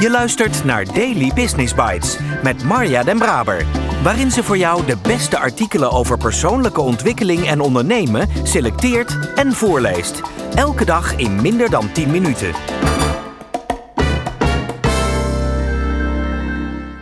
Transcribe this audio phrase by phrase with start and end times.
[0.00, 3.66] Je luistert naar Daily Business Bites met Marja Den Braber,
[4.02, 10.20] waarin ze voor jou de beste artikelen over persoonlijke ontwikkeling en ondernemen selecteert en voorleest.
[10.54, 12.52] Elke dag in minder dan 10 minuten.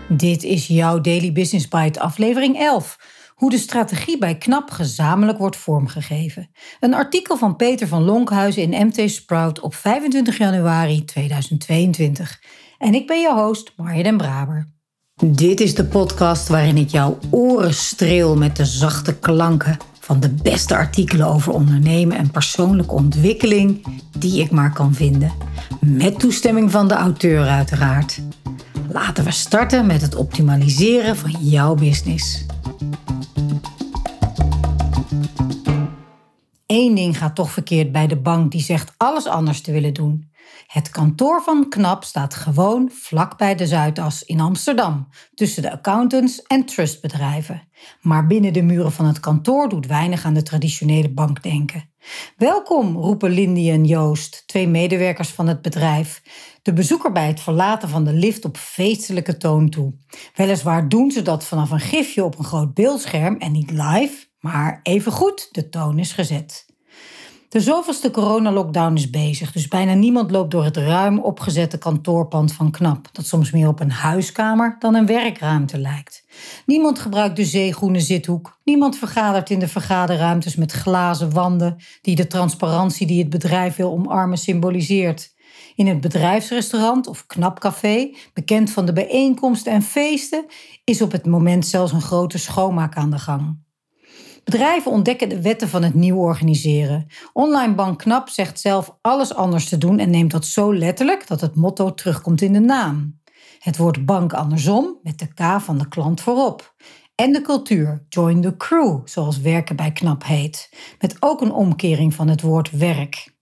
[0.08, 2.98] Dit is jouw Daily Business Bite, aflevering 11.
[3.34, 6.50] Hoe de strategie bij KNAP gezamenlijk wordt vormgegeven.
[6.80, 12.40] Een artikel van Peter van Lonkhuizen in MT Sprout op 25 januari 2022.
[12.78, 14.68] En ik ben je host, Marja den Braber.
[15.24, 20.34] Dit is de podcast waarin ik jouw oren streel met de zachte klanken van de
[20.42, 23.86] beste artikelen over ondernemen en persoonlijke ontwikkeling
[24.18, 25.32] die ik maar kan vinden.
[25.80, 28.20] Met toestemming van de auteur uiteraard.
[28.88, 32.46] Laten we starten met het optimaliseren van jouw business.
[36.66, 40.30] Eén ding gaat toch verkeerd bij de bank die zegt alles anders te willen doen.
[40.68, 46.42] Het kantoor van KNAP staat gewoon vlak bij de Zuidas in Amsterdam, tussen de accountants
[46.42, 47.68] en trustbedrijven.
[48.00, 51.90] Maar binnen de muren van het kantoor doet weinig aan de traditionele bankdenken.
[52.36, 56.22] Welkom, roepen Lindy en Joost, twee medewerkers van het bedrijf,
[56.62, 59.94] de bezoeker bij het verlaten van de lift op feestelijke toon toe.
[60.34, 64.80] Weliswaar doen ze dat vanaf een gifje op een groot beeldscherm en niet live, maar
[64.82, 66.67] evengoed, de toon is gezet.
[67.48, 72.70] De zoveelste coronalockdown is bezig, dus bijna niemand loopt door het ruim opgezette kantoorpand van
[72.70, 76.24] KNAP, dat soms meer op een huiskamer dan een werkruimte lijkt.
[76.66, 82.26] Niemand gebruikt de zeegroene zithoek, niemand vergadert in de vergaderruimtes met glazen wanden die de
[82.26, 85.34] transparantie die het bedrijf wil omarmen symboliseert.
[85.74, 90.46] In het bedrijfsrestaurant of knapcafé, bekend van de bijeenkomsten en feesten,
[90.84, 93.66] is op het moment zelfs een grote schoonmaak aan de gang.
[94.44, 97.06] Bedrijven ontdekken de wetten van het nieuw organiseren.
[97.32, 101.40] Online Bank Knap zegt zelf alles anders te doen en neemt dat zo letterlijk dat
[101.40, 103.20] het motto terugkomt in de naam.
[103.58, 106.74] Het woord bank andersom met de K van de klant voorop.
[107.14, 112.14] En de cultuur, join the crew, zoals werken bij Knap heet, met ook een omkering
[112.14, 113.36] van het woord werk.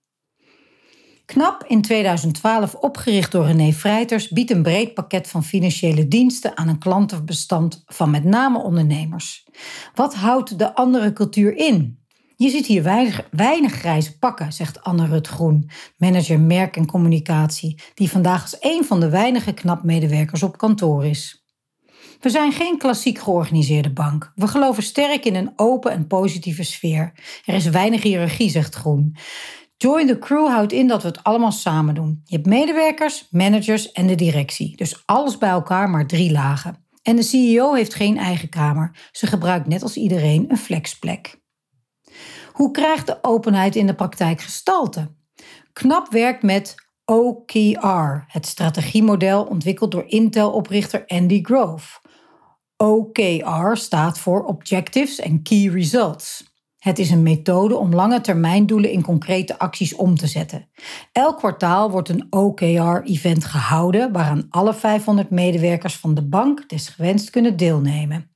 [1.37, 6.69] KNAP, in 2012 opgericht door René Vrijters, biedt een breed pakket van financiële diensten aan
[6.69, 9.47] een klantenbestand van met name ondernemers.
[9.95, 11.99] Wat houdt de andere cultuur in?
[12.37, 12.83] Je ziet hier
[13.31, 18.85] weinig, grijze pakken, zegt Anne Rut Groen, manager merk en communicatie, die vandaag als een
[18.85, 21.45] van de weinige knap-medewerkers op kantoor is.
[22.21, 24.33] We zijn geen klassiek georganiseerde bank.
[24.35, 27.13] We geloven sterk in een open en positieve sfeer.
[27.45, 29.17] Er is weinig hiërarchie, zegt Groen.
[29.77, 32.21] Join the crew houdt in dat we het allemaal samen doen.
[32.25, 34.77] Je hebt medewerkers, managers en de directie.
[34.77, 36.85] Dus alles bij elkaar, maar drie lagen.
[37.03, 39.09] En de CEO heeft geen eigen kamer.
[39.13, 41.41] Ze gebruikt net als iedereen een flexplek.
[42.53, 45.15] Hoe krijgt de openheid in de praktijk gestalte?
[45.73, 52.01] Knap werkt met OKR, het strategiemodel ontwikkeld door Intel-oprichter Andy Grove.
[52.77, 56.56] OKR staat voor Objectives and Key Results.
[56.87, 60.69] Het is een methode om lange termijndoelen in concrete acties om te zetten.
[61.13, 67.57] Elk kwartaal wordt een OKR-event gehouden waaraan alle 500 medewerkers van de bank desgewenst kunnen
[67.57, 68.31] deelnemen.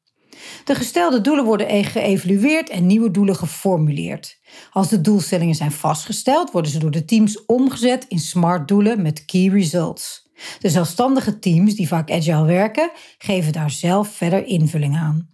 [0.64, 4.40] De gestelde doelen worden geëvalueerd en nieuwe doelen geformuleerd.
[4.70, 9.24] Als de doelstellingen zijn vastgesteld, worden ze door de teams omgezet in smart doelen met
[9.24, 10.28] key results.
[10.58, 15.28] De zelfstandige teams, die vaak agile werken, geven daar zelf verder invulling aan.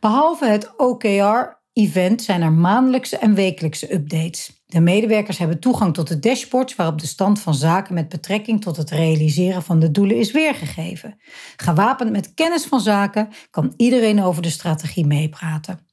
[0.00, 4.64] Behalve het OKR event zijn er maandelijkse en wekelijkse updates.
[4.66, 8.76] De medewerkers hebben toegang tot de dashboards waarop de stand van zaken met betrekking tot
[8.76, 11.18] het realiseren van de doelen is weergegeven.
[11.56, 15.85] Gewapend met kennis van zaken kan iedereen over de strategie meepraten.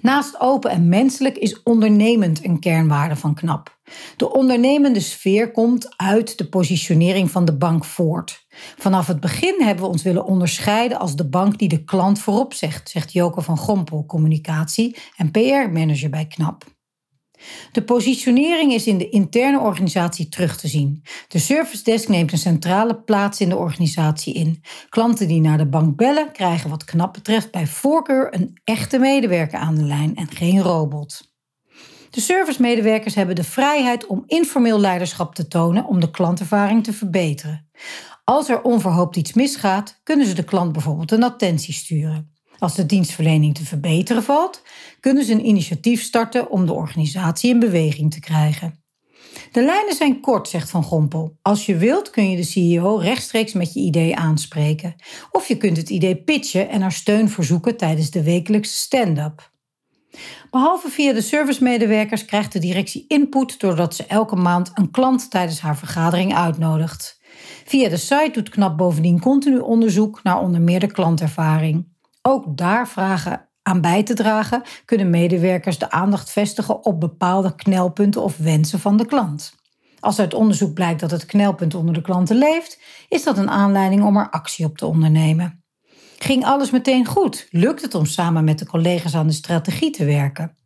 [0.00, 3.76] Naast open en menselijk is ondernemend een kernwaarde van KNAP.
[4.16, 8.46] De ondernemende sfeer komt uit de positionering van de bank voort.
[8.76, 12.54] Vanaf het begin hebben we ons willen onderscheiden als de bank die de klant voorop
[12.54, 16.64] zegt, zegt Joke van Gompel, communicatie en PR-manager bij KNAP.
[17.72, 21.02] De positionering is in de interne organisatie terug te zien.
[21.28, 24.62] De service desk neemt een centrale plaats in de organisatie in.
[24.88, 29.58] Klanten die naar de bank bellen krijgen wat knap betreft bij voorkeur een echte medewerker
[29.58, 31.30] aan de lijn en geen robot.
[32.10, 37.68] De servicemedewerkers hebben de vrijheid om informeel leiderschap te tonen om de klantervaring te verbeteren.
[38.24, 42.31] Als er onverhoopt iets misgaat, kunnen ze de klant bijvoorbeeld een attentie sturen.
[42.62, 44.62] Als de dienstverlening te verbeteren valt,
[45.00, 48.84] kunnen ze een initiatief starten om de organisatie in beweging te krijgen.
[49.52, 51.38] De lijnen zijn kort, zegt Van Gompel.
[51.40, 54.94] Als je wilt kun je de CEO rechtstreeks met je idee aanspreken.
[55.30, 59.50] Of je kunt het idee pitchen en er steun verzoeken tijdens de wekelijkse stand-up.
[60.50, 65.60] Behalve via de servicemedewerkers krijgt de directie input doordat ze elke maand een klant tijdens
[65.60, 67.20] haar vergadering uitnodigt.
[67.64, 71.91] Via de site doet KNAP bovendien continu onderzoek naar onder meer de klantervaring.
[72.22, 78.22] Ook daar vragen aan bij te dragen kunnen medewerkers de aandacht vestigen op bepaalde knelpunten
[78.22, 79.54] of wensen van de klant.
[80.00, 84.04] Als uit onderzoek blijkt dat het knelpunt onder de klanten leeft, is dat een aanleiding
[84.04, 85.64] om er actie op te ondernemen.
[86.18, 87.46] Ging alles meteen goed?
[87.50, 90.56] Lukt het om samen met de collega's aan de strategie te werken?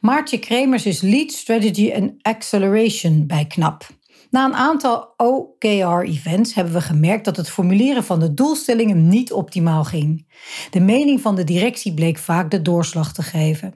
[0.00, 3.86] Maartje Kremers is Lead Strategy and Acceleration bij KNAP.
[4.30, 9.84] Na een aantal OKR-events hebben we gemerkt dat het formuleren van de doelstellingen niet optimaal
[9.84, 10.26] ging.
[10.70, 13.74] De mening van de directie bleek vaak de doorslag te geven.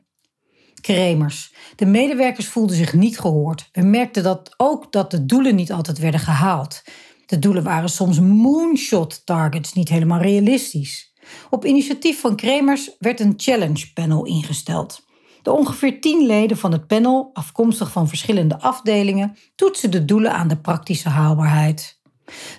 [0.80, 1.54] Kremers.
[1.76, 3.68] De medewerkers voelden zich niet gehoord.
[3.72, 6.82] We merkten dat ook dat de doelen niet altijd werden gehaald.
[7.26, 11.14] De doelen waren soms moonshot targets, niet helemaal realistisch.
[11.50, 15.04] Op initiatief van Kremers werd een challenge panel ingesteld.
[15.44, 20.49] De ongeveer tien leden van het panel, afkomstig van verschillende afdelingen, toetsen de doelen aan
[20.49, 22.00] de praktische haalbaarheid.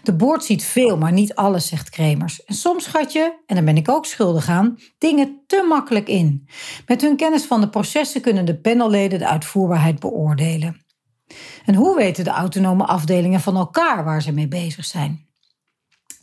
[0.03, 2.43] De boord ziet veel, maar niet alles, zegt Kremers.
[2.43, 6.47] En soms schat je, en daar ben ik ook schuldig aan, dingen te makkelijk in.
[6.87, 10.85] Met hun kennis van de processen kunnen de panelleden de uitvoerbaarheid beoordelen.
[11.65, 15.27] En hoe weten de autonome afdelingen van elkaar waar ze mee bezig zijn?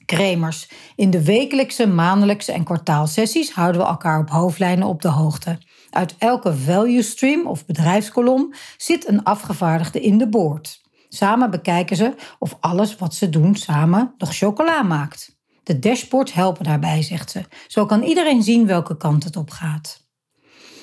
[0.05, 0.70] Kremers.
[0.97, 5.59] In de wekelijkse, maandelijkse en kwartaalsessies houden we elkaar op hoofdlijnen op de hoogte.
[5.92, 10.80] Uit elke value stream of bedrijfskolom zit een afgevaardigde in de boord.
[11.08, 15.40] Samen bekijken ze of alles wat ze doen samen nog chocola maakt.
[15.62, 17.44] De dashboards helpen daarbij, zegt ze.
[17.66, 20.00] Zo kan iedereen zien welke kant het op gaat.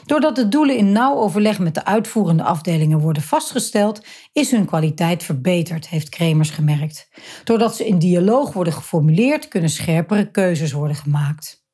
[0.05, 5.23] Doordat de doelen in nauw overleg met de uitvoerende afdelingen worden vastgesteld, is hun kwaliteit
[5.23, 7.09] verbeterd, heeft Kremers gemerkt.
[7.43, 11.65] Doordat ze in dialoog worden geformuleerd, kunnen scherpere keuzes worden gemaakt.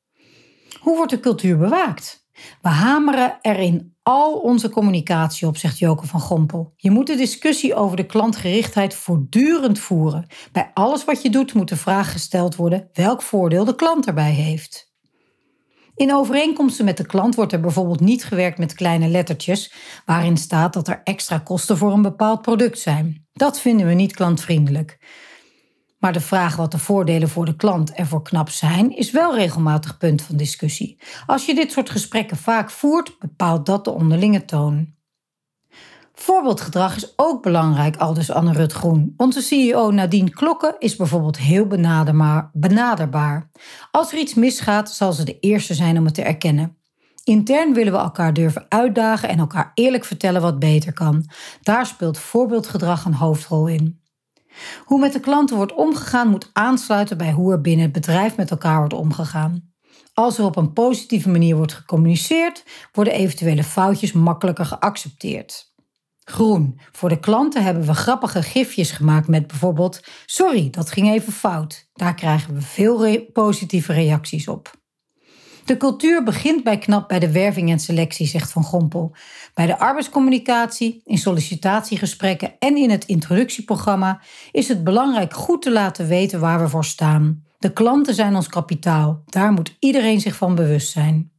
[0.80, 2.25] Hoe wordt de cultuur bewaakt?
[2.62, 6.72] We hameren er in al onze communicatie op, zegt Joke van Gompel.
[6.76, 10.26] Je moet de discussie over de klantgerichtheid voortdurend voeren.
[10.52, 14.32] Bij alles wat je doet moet de vraag gesteld worden welk voordeel de klant erbij
[14.32, 14.94] heeft.
[15.94, 19.72] In overeenkomsten met de klant wordt er bijvoorbeeld niet gewerkt met kleine lettertjes
[20.04, 23.26] waarin staat dat er extra kosten voor een bepaald product zijn.
[23.32, 24.98] Dat vinden we niet klantvriendelijk.
[25.98, 29.34] Maar de vraag wat de voordelen voor de klant en voor KNAP zijn, is wel
[29.34, 30.98] regelmatig punt van discussie.
[31.26, 34.94] Als je dit soort gesprekken vaak voert, bepaalt dat de onderlinge toon.
[36.18, 39.14] Voorbeeldgedrag is ook belangrijk, aldus Anne Rut Groen.
[39.16, 41.66] Onze CEO Nadine Klokken is bijvoorbeeld heel
[42.52, 43.50] benaderbaar.
[43.90, 46.76] Als er iets misgaat, zal ze de eerste zijn om het te erkennen.
[47.24, 51.30] Intern willen we elkaar durven uitdagen en elkaar eerlijk vertellen wat beter kan.
[51.62, 54.00] Daar speelt voorbeeldgedrag een hoofdrol in.
[54.84, 58.50] Hoe met de klanten wordt omgegaan moet aansluiten bij hoe er binnen het bedrijf met
[58.50, 59.74] elkaar wordt omgegaan.
[60.14, 65.74] Als er op een positieve manier wordt gecommuniceerd, worden eventuele foutjes makkelijker geaccepteerd.
[66.24, 66.80] Groen.
[66.92, 71.88] Voor de klanten hebben we grappige gifjes gemaakt met bijvoorbeeld: Sorry, dat ging even fout.
[71.92, 74.70] Daar krijgen we veel positieve reacties op.
[75.66, 79.14] De cultuur begint bij knap bij de werving en selectie, zegt Van Gompel.
[79.54, 84.20] Bij de arbeidscommunicatie, in sollicitatiegesprekken en in het introductieprogramma
[84.52, 87.44] is het belangrijk goed te laten weten waar we voor staan.
[87.58, 89.22] De klanten zijn ons kapitaal.
[89.26, 91.30] Daar moet iedereen zich van bewust zijn.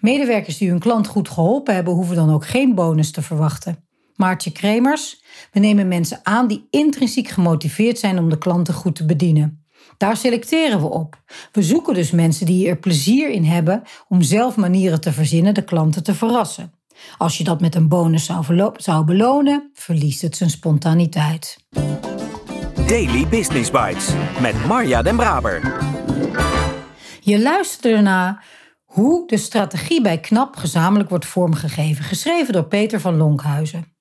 [0.00, 3.84] Medewerkers die hun klant goed geholpen hebben, hoeven dan ook geen bonus te verwachten.
[4.14, 5.22] Maartje Kremers.
[5.52, 9.66] We nemen mensen aan die intrinsiek gemotiveerd zijn om de klanten goed te bedienen.
[9.98, 11.22] Daar selecteren we op.
[11.52, 15.64] We zoeken dus mensen die er plezier in hebben om zelf manieren te verzinnen de
[15.64, 16.72] klanten te verrassen.
[17.16, 21.56] Als je dat met een bonus zou, zou belonen, verliest het zijn spontaniteit.
[22.86, 24.08] Daily Business Bites
[24.40, 25.76] met Marja Den Braber.
[27.20, 28.44] Je luistert naar
[28.84, 33.96] hoe de strategie bij KNAP gezamenlijk wordt vormgegeven, geschreven door Peter van Lonkhuizen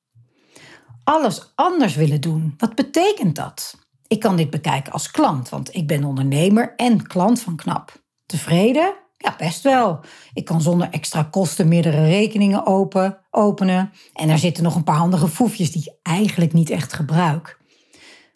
[1.08, 2.54] alles anders willen doen.
[2.58, 3.87] Wat betekent dat?
[4.08, 8.04] Ik kan dit bekijken als klant, want ik ben ondernemer en klant van KNAP.
[8.26, 8.94] Tevreden?
[9.18, 10.00] Ja, best wel.
[10.34, 13.92] Ik kan zonder extra kosten meerdere rekeningen open, openen.
[14.14, 17.58] En er zitten nog een paar handige foefjes die ik eigenlijk niet echt gebruik.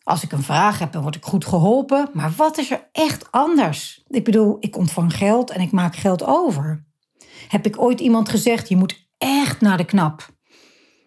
[0.04, 2.10] Als ik een vraag heb, dan word ik goed geholpen.
[2.14, 4.04] Maar wat is er echt anders?
[4.08, 6.86] Ik bedoel, ik ontvang geld en ik maak geld over.
[7.48, 10.30] Heb ik ooit iemand gezegd, je moet echt naar de knap?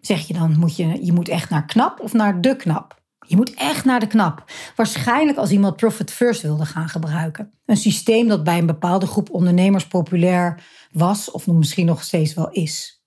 [0.05, 3.03] zeg je dan, moet je, je moet echt naar knap of naar de knap?
[3.27, 4.43] Je moet echt naar de knap.
[4.75, 7.51] Waarschijnlijk als iemand Profit First wilde gaan gebruiken.
[7.65, 12.49] Een systeem dat bij een bepaalde groep ondernemers populair was of misschien nog steeds wel
[12.49, 13.03] is.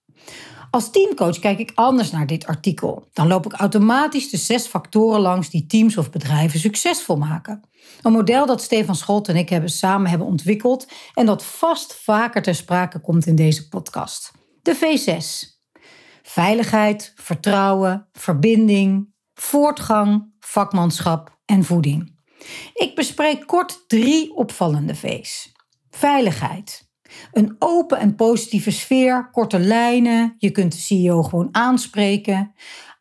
[0.71, 3.09] Als teamcoach kijk ik anders naar dit artikel.
[3.13, 7.61] Dan loop ik automatisch de zes factoren langs die teams of bedrijven succesvol maken.
[8.03, 12.43] Een model dat Stefan Scholt en ik hebben samen hebben ontwikkeld en dat vast vaker
[12.43, 14.31] ter sprake komt in deze podcast.
[14.63, 15.57] De V6.
[16.23, 19.09] Veiligheid, vertrouwen, verbinding,
[19.41, 22.17] voortgang, vakmanschap en voeding.
[22.75, 25.53] Ik bespreek kort drie opvallende V's.
[25.91, 26.89] Veiligheid.
[27.33, 32.53] Een open en positieve sfeer, korte lijnen, je kunt de CEO gewoon aanspreken.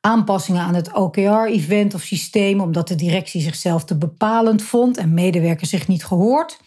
[0.01, 5.69] Aanpassingen aan het OKR-event of systeem omdat de directie zichzelf te bepalend vond en medewerkers
[5.69, 6.59] zich niet gehoord.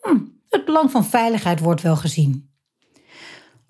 [0.00, 2.49] Hm, het belang van veiligheid wordt wel gezien.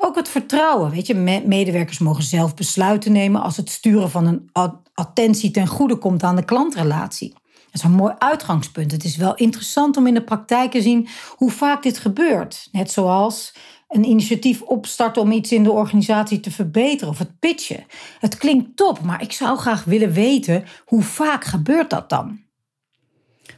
[0.03, 0.91] Ook het vertrouwen.
[0.91, 1.15] Weet je,
[1.47, 4.51] medewerkers mogen zelf besluiten nemen als het sturen van een
[4.95, 7.33] attentie ten goede komt aan de klantrelatie.
[7.53, 8.93] Dat is een mooi uitgangspunt.
[8.93, 12.69] Het is wel interessant om in de praktijk te zien hoe vaak dit gebeurt.
[12.73, 13.55] Net zoals
[13.89, 17.87] een initiatief opstarten om iets in de organisatie te verbeteren of het pitchen.
[18.19, 22.41] Het klinkt top, maar ik zou graag willen weten hoe vaak gebeurt dat dan?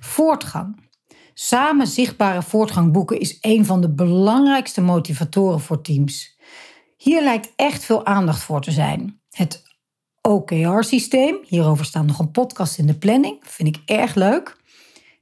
[0.00, 0.81] Voortgang.
[1.34, 6.38] Samen zichtbare voortgang boeken is een van de belangrijkste motivatoren voor teams.
[6.96, 9.20] Hier lijkt echt veel aandacht voor te zijn.
[9.30, 9.62] Het
[10.20, 14.56] OKR-systeem, hierover staat nog een podcast in de planning, vind ik erg leuk.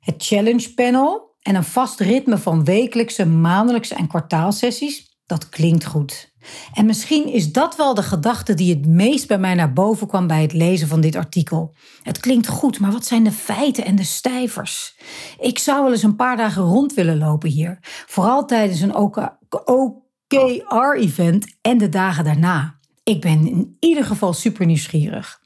[0.00, 6.29] Het Challenge Panel en een vast ritme van wekelijkse, maandelijkse en kwartaalsessies, dat klinkt goed.
[6.74, 10.26] En misschien is dat wel de gedachte die het meest bij mij naar boven kwam
[10.26, 11.74] bij het lezen van dit artikel.
[12.02, 14.96] Het klinkt goed, maar wat zijn de feiten en de stijvers?
[15.38, 18.94] Ik zou wel eens een paar dagen rond willen lopen hier, vooral tijdens een
[20.28, 22.78] OKR-event en de dagen daarna.
[23.02, 25.40] Ik ben in ieder geval super nieuwsgierig.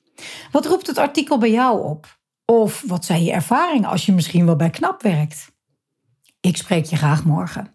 [0.50, 2.18] Wat roept het artikel bij jou op?
[2.44, 5.52] Of wat zijn je ervaringen als je misschien wel bij KNAP werkt?
[6.40, 7.74] Ik spreek je graag morgen.